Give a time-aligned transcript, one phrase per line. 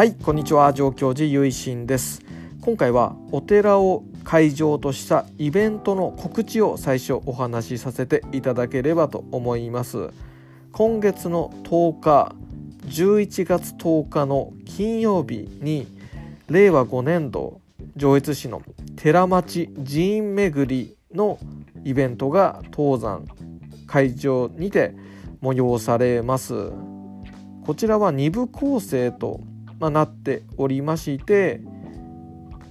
[0.00, 0.72] はいこんにちは。
[0.72, 2.22] 上京寺ゆいしんです。
[2.62, 10.08] 今回はお寺を会場としたイベントの告知を最初お話しさせていただければと思います。
[10.72, 12.34] 今月の10日
[12.86, 15.86] 11月10日の金曜日に
[16.48, 17.60] 令和5年度
[17.94, 18.62] 上越市の
[18.96, 21.38] 寺町寺院巡りの
[21.84, 23.26] イベントが東山
[23.86, 24.94] 会場にて
[25.42, 26.72] 催されます。
[27.66, 29.42] こちらは2部構成と
[29.80, 31.60] まなっておりまして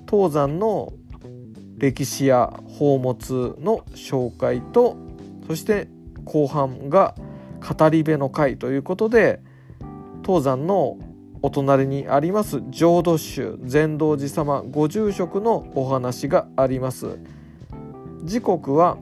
[0.09, 0.93] 東山の
[1.77, 4.95] 歴史や宝物の紹介と
[5.47, 5.87] そして
[6.23, 7.15] 後半が
[7.77, 9.41] 語り部の会ということで
[10.25, 10.97] 東山の
[11.41, 17.17] お隣にあります浄土宗禅道寺様ご住職のお話があります。
[18.23, 18.97] 時刻は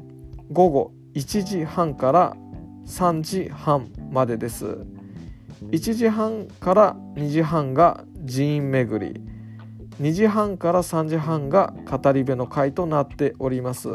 [0.52, 2.38] 午後1時半から
[2.85, 4.77] 3時半までです。
[5.66, 9.22] 1時半から2時半が寺院巡り。
[10.02, 13.89] 2時半から3時半が語り部の会となっております。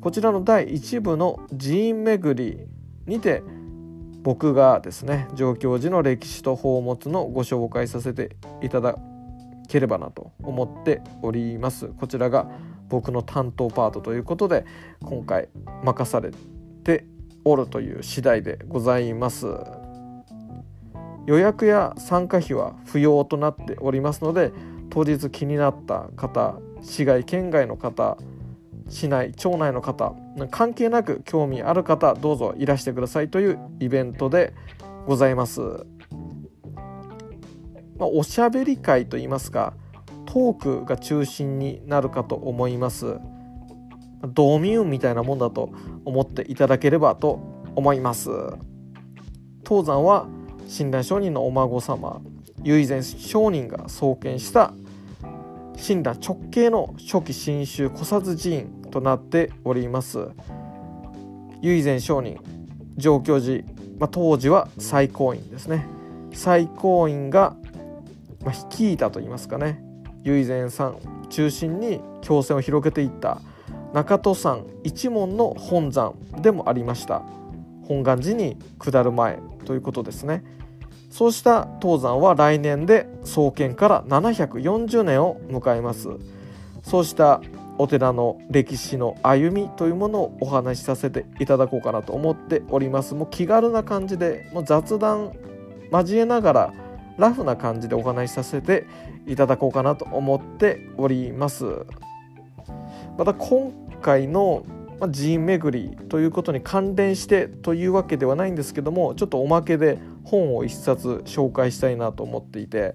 [0.00, 2.66] こちらの第1部の寺院巡り
[3.06, 3.42] にて
[4.22, 8.96] 僕がですね上京寺の歴史と宝物のご紹介させていただ
[9.68, 11.88] ければなと思っております。
[11.88, 12.48] こちらが
[12.88, 14.64] 僕の担当パートということで
[15.02, 15.48] 今回
[15.84, 16.30] 任され
[16.84, 17.04] て
[17.44, 19.46] おるという次第でございます。
[21.28, 24.50] 予約や参加費は不要となっておりますので
[24.88, 28.16] 当日気になった方市外県外の方
[28.88, 30.14] 市内町内の方
[30.50, 34.54] 関係なく興味ある方どうぞいらしてくださいというイベントで
[35.06, 35.60] ございます、
[37.98, 39.74] まあ、おしゃべり会といいますか
[40.24, 43.18] トークが中心になるかと思います。
[44.34, 45.72] ドミューンみたいなもんだと
[46.04, 47.40] 思っていただければと
[47.74, 48.30] 思います。
[49.66, 50.28] 東山は
[50.68, 52.20] 親鸞上人のお孫様
[52.62, 54.74] 唯前上人が創建した
[55.76, 60.28] 親鸞直系の初期新宗古刹寺院となっております。
[61.62, 62.38] 唯前上人
[62.96, 63.64] 上京寺、
[63.98, 65.86] まあ、当時は最高院ですね。
[66.34, 67.56] 最高院が、
[68.44, 69.82] まあ、率いたといいますかね。
[70.24, 70.98] 唯前さん
[71.30, 73.40] 中心に強戦を広げていった
[73.94, 77.22] 中戸山一門の本山でもありました。
[77.84, 80.57] 本願寺に下る前ということですね。
[81.10, 86.08] そうした東山は来年で創建から740年を迎えます。
[86.82, 87.40] そうした
[87.78, 93.14] お寺の歴史の歩みというものをお話しさせていただこうかなと思っております。
[93.14, 95.32] もう気軽な感じでもう雑談
[95.92, 96.74] 交えながら
[97.18, 98.86] ラフな感じでお話しさせて
[99.26, 101.64] いただこうかなと思っております。
[103.16, 104.64] また今回の
[105.00, 112.94] 寺院巡りということに関連してというわけではないんですけどもちょっとおまけで本を一冊紹介したいなと思っていて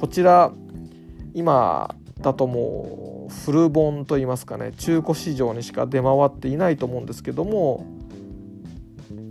[0.00, 0.52] こちら
[1.34, 7.86] 今だともう古本といいますかね中古市場にしか出回っていないと思うんですけども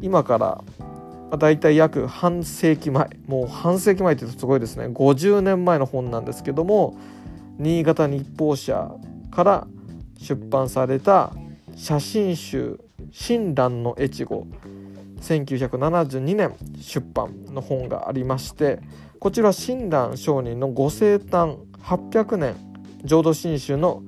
[0.02, 6.98] 今からだいたい約半世紀前もう半世紀前って言うとすごいですね50年前の本なんですけども
[7.58, 8.92] 新潟日報社
[9.32, 9.68] から
[10.20, 11.34] 出版された
[11.76, 12.80] 写真集
[13.12, 14.48] 「親鸞の越後」
[15.22, 18.80] 1972年出版の本がありまして
[19.20, 22.56] こちら親鸞上人のご生誕800年
[23.04, 24.04] 浄土真宗の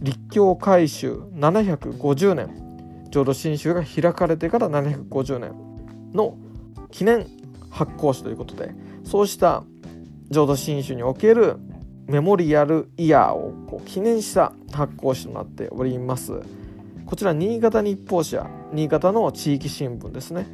[0.00, 5.52] 立教改修750年浄土真宗が開かれてから750年
[6.12, 6.36] の
[6.90, 7.26] 記念
[7.70, 8.72] 発行誌ということで
[9.04, 9.64] そうした
[10.30, 11.56] 浄土真宗における
[12.06, 16.40] メモリアルイヤーをこう記念した発行誌となっております。
[17.10, 20.46] こちら新潟日報社新潟の地域新聞ですね。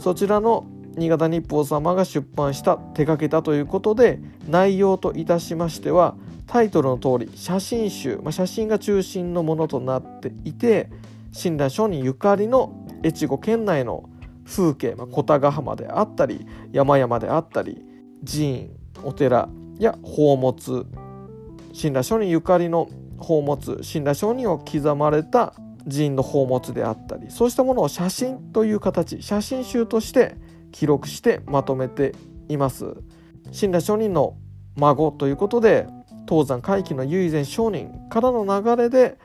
[0.00, 0.66] そちらの
[0.96, 6.16] 新潟日報様が出版した手掛けたということで内容といたしましては
[6.48, 10.90] タイトルの通り写真集、まあ、写真が中心のものとなっていて
[11.30, 14.10] 親鸞上人ゆかりの越後県内の
[14.44, 17.80] 風景、まあ、小田ヶ浜であったり山々であったり
[18.28, 18.70] 寺院
[19.04, 20.84] お寺や宝物
[21.72, 22.88] 親鸞上人ゆかりの
[23.20, 25.54] 宝物親鸞上人を刻まれた
[25.88, 30.36] 寺院の宝物であったりそうしたものを写真という形写真集として
[30.72, 32.14] 記録してまとめて
[32.48, 32.96] います。
[33.52, 34.36] 親鸞上人の
[34.76, 35.86] 孫ということで
[36.28, 39.18] 東山回帰の唯前上人からの流れで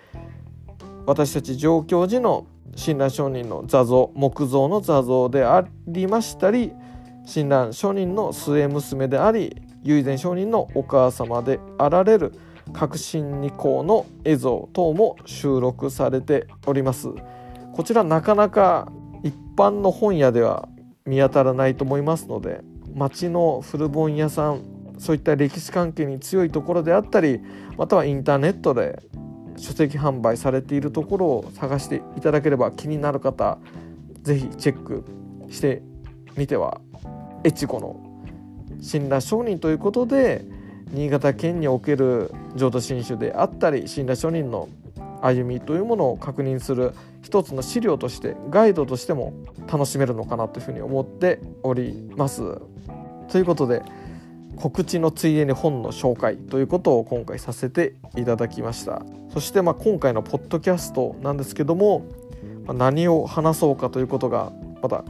[1.06, 6.72] 私たち上京寺の親鸞上人の座像木造の座像でありましたり
[7.26, 12.34] 親鸞上人の末娘であり唯前上人のお母様であられる
[12.74, 17.10] 革新二項の映像等も収録されております。
[17.74, 18.92] こちらなかなか
[19.24, 20.68] 一般の本屋では
[21.06, 22.62] 見当たらないと思いますので
[22.94, 24.62] 町の古本屋さん
[24.98, 27.40] そういった歴史関係に強いところであったり
[27.78, 29.02] またはインターネットで
[29.58, 33.58] 書籍販売されているところを探していただければ気になる方
[34.22, 35.06] 是非チェック
[35.50, 35.82] して
[36.36, 36.82] みては。
[37.46, 38.00] 越後の
[38.90, 40.46] 神羅商人ということで
[40.92, 44.70] 新潟県における浄土真宗であったり神羅商人の
[45.22, 49.34] 歩みというものを確認する一つの資料としてガイドとしても
[49.72, 52.60] 楽しめるのかなというふうに思っております。
[53.30, 53.84] ということで
[54.58, 59.02] 告知のついでに本の紹介ということを今回させていただきました
[59.34, 62.06] そしてまあ今回のポッドキャストなんですけども
[62.68, 64.52] 何を話そうかということが
[64.82, 65.04] まだ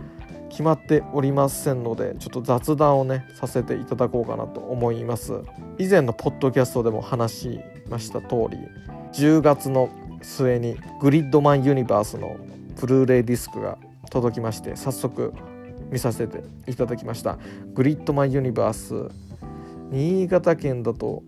[0.51, 5.33] 決まっておりませんのでちょっと雑談をねさせていただこうかなと思います。
[5.79, 7.59] 以前のポッドキャストでも話し
[7.89, 8.57] ました通り
[9.13, 9.89] 10月の
[10.21, 12.35] 末にグリッドマンユニバースの
[12.79, 13.77] ブルーレイディスクが
[14.11, 15.33] 届きまして早速
[15.89, 17.39] 見させていただきました。
[17.73, 19.09] グリッドマンユニバース
[19.89, 21.23] 新潟県だと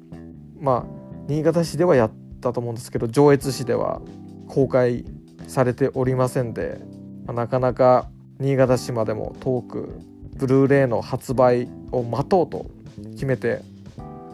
[0.60, 0.86] まあ
[1.28, 2.12] 新潟市ではやっ
[2.42, 4.02] たと思うんですけど上越市では
[4.50, 5.06] 公開
[5.48, 6.80] されておりませんで、
[7.26, 10.00] なかなか新潟市までも遠く
[10.36, 12.66] ブルーレイの発売を待とうと
[13.12, 13.62] 決めて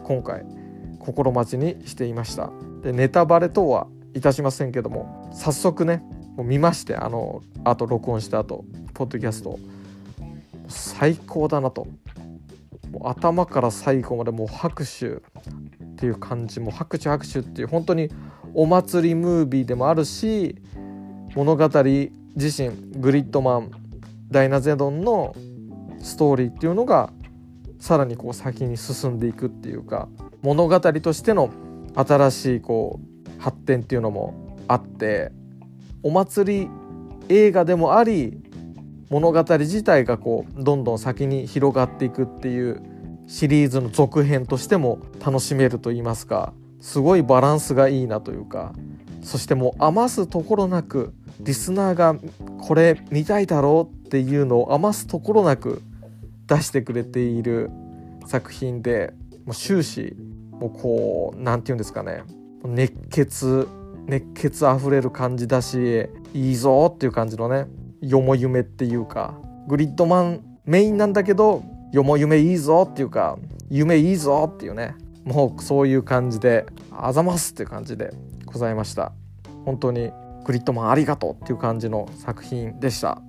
[0.04, 0.44] 今回
[0.98, 2.50] 心待ちにしていました。
[2.82, 6.02] でネタバレ等はいたしませんけども早速ね
[6.36, 8.64] もう見ましてあのあと録音した後
[8.94, 9.58] ポッドキャスト。
[10.68, 11.86] 最高だなと。
[12.90, 15.20] もう頭から最後までもう拍手っ
[15.96, 18.10] ていう感じも拍手拍手っていう本当に
[18.54, 20.56] お祭りムービーでもあるし
[21.36, 21.68] 物語
[22.34, 23.70] 自身グリッドマン
[24.30, 25.34] ダイナゼドンの
[26.00, 27.12] ストーリーっていうのが
[27.78, 30.08] さらにこう先に進んでいくっていうか
[30.42, 31.50] 物語としての
[31.94, 35.32] 新しいこう発展っていうのもあって
[36.02, 36.70] お祭り
[37.28, 38.38] 映画でもあり
[39.08, 42.80] 物語自体がこうどんどん先に広がっていくっていう
[43.26, 48.72] シリーズの続編としても楽しめると言いますかすごいバランスがいいなというか
[49.22, 52.16] そしてもう余すところなくリスナーが
[52.60, 55.82] これ見たいだろうっていうのを余すところなく
[56.48, 57.70] 出してくれている
[58.26, 59.12] 作品で
[59.46, 60.16] もう終始
[60.50, 62.24] もうこう何て言うんですかね。
[62.64, 63.68] 熱血
[64.06, 67.68] 熱血あふれる感じだしいいぞっていう感じのね
[68.00, 69.32] よも夢っていうか
[69.68, 73.38] グリッドマンメインなんだけどよも夢いいぞっていうか
[73.70, 78.12] 夢いいぞっていうねもうそういう感じであざますっていう感じで
[78.44, 79.12] ございました。
[79.64, 80.10] 本当に
[80.44, 83.22] グリッドマンありがとうっていう感じの作品でした。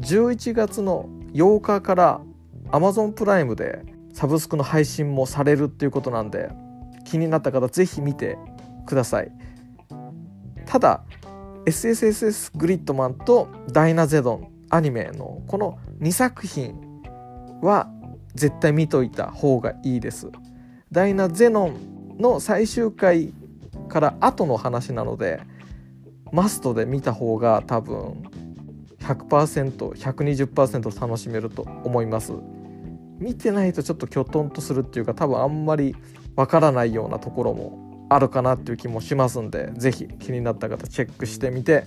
[0.00, 2.20] 11月の8日から
[2.70, 3.82] Amazon プライムで
[4.12, 6.50] サブスクの配信もされるっていうことなんで
[7.04, 8.38] 気になった方是非見て
[8.86, 9.32] ください。
[10.66, 11.04] ただ
[11.64, 16.74] SSSS グリッドマンとダイナゼドンアニメのこの2作品
[17.62, 17.88] は
[18.34, 20.30] 絶対見といた方がいいです。
[20.92, 23.32] ダイナゼノンの最終回
[23.88, 25.40] から後の話なので
[26.32, 28.22] マストで見た方が多分
[29.00, 32.32] 100%120% 楽しめると思います。
[33.18, 35.96] 見てないとちょっときょとんとするっていうか多分あんまり
[36.34, 41.84] わからないようなところもあるかなっていう気もしますんで是非気になった方チェックしてみて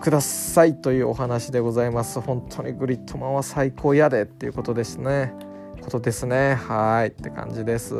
[0.00, 2.20] くださいというお話でございます。
[2.20, 5.34] 本当にグリッドマンは最高やでっていうことですね。
[5.82, 6.54] ことですね。
[6.54, 7.94] はいって感じです。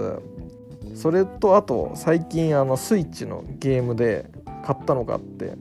[0.94, 4.30] それとあと最近あのスイッチのゲームで
[4.64, 5.56] 買ったのがあって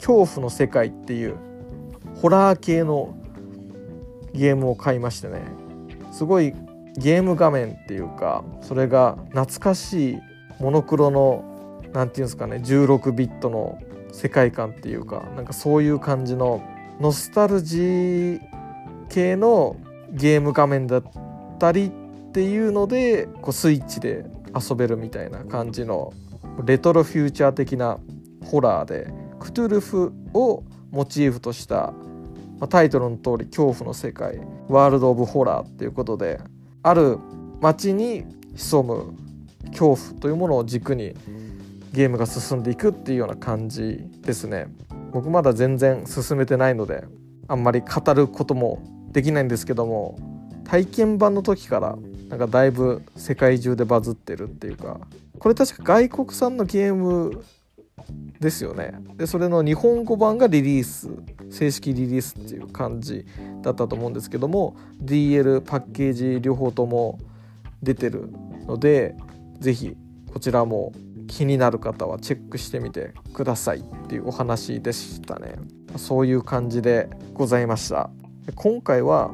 [0.00, 1.36] 恐怖の世界っていう
[2.20, 3.16] ホラー系の
[4.32, 5.42] ゲームを買いましてね。
[6.12, 6.54] すごい
[6.96, 10.18] ゲーム画面っていうかそれが懐かしい
[10.58, 13.78] モノクロの何て言うんですかね16ビットの
[14.12, 16.62] 世界観っていうかなんかそういう感じの
[17.00, 18.40] ノスタルジー
[19.08, 19.76] 系の
[20.12, 21.04] ゲーム画面だっ
[21.58, 26.12] たりっていうのでこうスイッチで遊べるみたいな感じの
[26.64, 27.98] レトロフューチャー的な
[28.44, 31.92] ホラーでクトゥルフをモチーフとした、
[32.60, 36.40] ま、タイトルの通り恐怖の世界ワールド・オブ・ホラーっていうことで
[36.82, 37.18] ある
[37.60, 39.14] 街に潜む
[39.70, 41.14] 恐怖というものを軸に
[41.92, 44.68] ゲームが進んでいくっていうような感じですね。
[45.12, 47.04] 僕まだ全然進めてないので
[47.48, 48.80] あんまり語ることも
[49.10, 50.16] できないんですけども
[50.64, 55.00] 体験版の時からなんかだいぶ世界中でバズってるっていうか
[55.40, 57.42] これ確か外国産のゲーム
[58.40, 58.92] ですよね。
[59.16, 61.10] でそれの日本語版がリリース
[61.50, 63.26] 正式リリースっていう感じ
[63.62, 67.18] だったと思うんですけども DL パッケージ両方とも
[67.82, 68.30] 出てる
[68.66, 69.14] ので
[69.58, 69.96] 是非
[70.32, 70.92] こちらも
[71.26, 75.56] 気になる方はチェックしてみてくださいっていうお話でしたね。
[75.96, 78.10] そういう感じでございました。
[78.54, 79.30] 今回は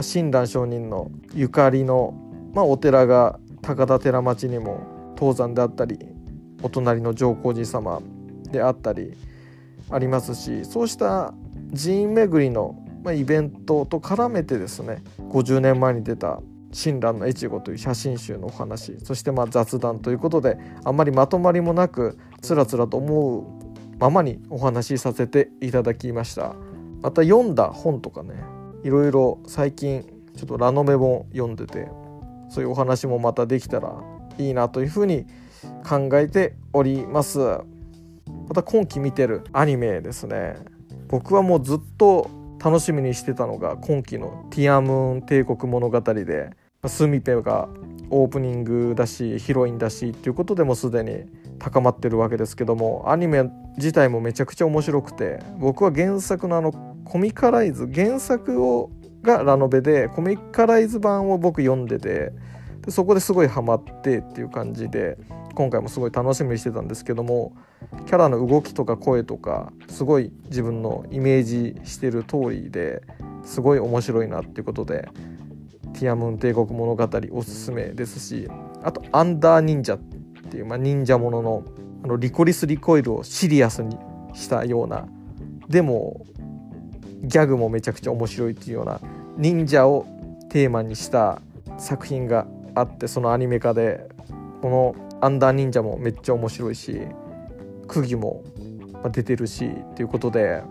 [0.00, 2.14] 親鸞上人のゆかりの
[2.56, 5.98] まあ、お寺が高田寺町にも東山であったり
[6.62, 8.00] お隣の上皇寺様
[8.50, 9.16] であったり
[9.90, 11.34] ありますしそうした
[11.74, 12.76] 寺院巡りの、
[13.14, 16.40] イベントと絡めてですね50年前に出た
[16.72, 23.44] 「親鸞の越後」という写真集のお話そしてまあ雑談ということであんまりまとまりもなくつらつらと思う
[24.00, 26.56] ままにお話しさせていただきました。
[27.02, 28.34] また読んだ本とかね
[28.82, 30.02] いろいろ最近
[30.36, 31.88] ちょっとラノベ本読んでて
[32.48, 33.94] そういうお話もまたできたら
[34.38, 35.26] いいなというふうに
[35.88, 37.38] 考えております。
[37.38, 40.56] また今期見てるアニメですね。
[41.08, 42.30] 僕はもうずっと
[42.62, 46.50] 楽しみにしてたのが今期の「ティアムーン帝国物語で」で
[46.86, 47.68] スミペが
[48.10, 51.24] オープニングだしヒロインだしっていうことでもすでに
[51.58, 56.72] 高まってるわけですけどもアニメ自体もめちゃくちゃ面白くて僕は原作のあの
[57.04, 58.90] コミカライズ原作を
[59.22, 62.32] がラノベでコミカライズ版を僕読んでて
[62.86, 65.18] でそこですごいハマってっていう感じで
[65.54, 67.56] 今回もすごい楽しみにしてたんですけども
[68.06, 73.02] キャラの動きとか声とかすごい自分のイメージしてる通りで
[73.42, 75.08] すごい面白いなっていうことで
[75.94, 78.48] 「ティアムーン帝国物語」おすすめですし
[78.82, 79.98] あと「アンダー忍者」っ
[80.50, 81.64] ていう、まあ、忍者ものの
[82.04, 83.98] あのリコリス・リコイルをシリアスに
[84.32, 85.08] したような
[85.68, 86.24] でも
[87.22, 89.00] ギャグもめちゃくちゃ面白いっていうような
[89.38, 90.06] 忍者を
[90.50, 91.40] テーマにした
[91.78, 94.06] 作品があってそのアニメ化で
[94.60, 97.00] この「アンダー忍者」もめっちゃ面白いし
[97.88, 98.44] 釘も
[99.10, 100.62] 出てるしっていうことで、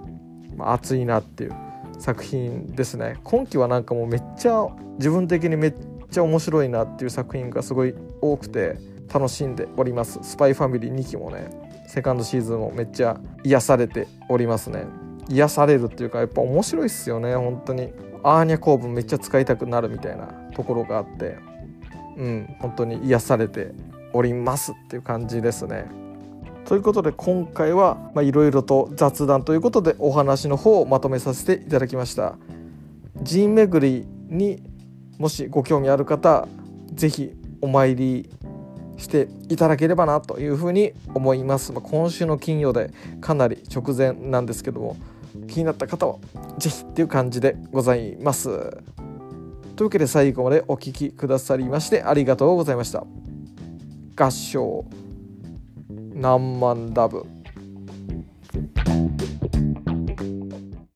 [0.55, 1.53] まあ、熱いなっていう
[1.97, 3.17] 作品ですね。
[3.23, 5.73] 今期はなんかもうめっちゃ自分的にめっ
[6.11, 8.77] ちゃ面白いなっていう作品がすごい多くて
[9.11, 10.19] 楽しんでおります。
[10.21, 11.49] スパイファミリー2期もね
[11.87, 14.85] セカンドシーズンもめっちゃ癒されておりますね。
[15.29, 17.93] 癒されるっていうかやっぱ面白いっすよね本当に。
[18.21, 21.54] アーニャ構文めっちゃ使いたくなるみたいなところがあって。
[22.17, 23.71] うん本当に癒されて
[24.13, 25.85] おりますっていう感じですね。
[26.65, 32.37] ということで今回はいろいろと雑談ということでお話の方をまとめさせていただきました。
[33.23, 34.63] 寺院巡りに
[35.17, 36.47] もしご興味ある方
[36.93, 38.29] 是非お参り
[38.97, 41.71] していただければなというふうに思います。
[41.71, 42.91] まあ、今週の金曜で
[43.21, 44.97] かなり直前なんですけども
[45.47, 46.15] 気になった方は
[46.57, 48.77] 是非っていう感じでございます。
[49.75, 53.05] というわけで最後までお聴きくださりましてありがとうございました。
[54.15, 54.85] 合唱
[56.13, 57.25] 何万ダブ